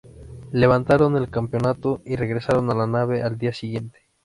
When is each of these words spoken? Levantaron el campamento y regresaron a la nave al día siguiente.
Levantaron 0.51 1.15
el 1.15 1.29
campamento 1.29 2.01
y 2.05 2.15
regresaron 2.15 2.71
a 2.71 2.73
la 2.73 2.87
nave 2.87 3.21
al 3.21 3.37
día 3.37 3.53
siguiente. 3.53 3.99